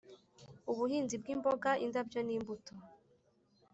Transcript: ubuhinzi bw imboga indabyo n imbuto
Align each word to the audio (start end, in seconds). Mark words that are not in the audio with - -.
ubuhinzi 0.71 1.15
bw 1.21 1.25
imboga 1.33 1.71
indabyo 1.85 2.19
n 2.27 2.29
imbuto 2.35 2.73